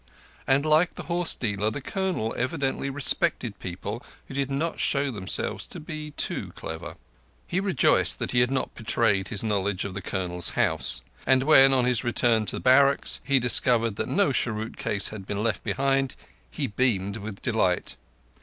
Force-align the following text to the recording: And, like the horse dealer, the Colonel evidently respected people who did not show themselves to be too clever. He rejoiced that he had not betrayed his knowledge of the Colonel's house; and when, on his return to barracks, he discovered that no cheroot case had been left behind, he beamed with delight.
And, 0.47 0.65
like 0.65 0.95
the 0.95 1.03
horse 1.03 1.35
dealer, 1.35 1.69
the 1.69 1.79
Colonel 1.79 2.33
evidently 2.35 2.89
respected 2.89 3.59
people 3.59 4.01
who 4.27 4.33
did 4.33 4.49
not 4.49 4.79
show 4.79 5.11
themselves 5.11 5.67
to 5.67 5.79
be 5.79 6.09
too 6.09 6.51
clever. 6.55 6.95
He 7.45 7.59
rejoiced 7.59 8.17
that 8.17 8.31
he 8.31 8.39
had 8.39 8.49
not 8.49 8.73
betrayed 8.73 9.27
his 9.27 9.43
knowledge 9.43 9.85
of 9.85 9.93
the 9.93 10.01
Colonel's 10.01 10.49
house; 10.57 11.03
and 11.27 11.43
when, 11.43 11.71
on 11.71 11.85
his 11.85 12.03
return 12.03 12.47
to 12.47 12.59
barracks, 12.59 13.21
he 13.23 13.37
discovered 13.37 13.95
that 13.97 14.09
no 14.09 14.31
cheroot 14.33 14.75
case 14.75 15.09
had 15.09 15.27
been 15.27 15.43
left 15.43 15.63
behind, 15.63 16.15
he 16.49 16.65
beamed 16.65 17.17
with 17.17 17.39
delight. 17.43 17.95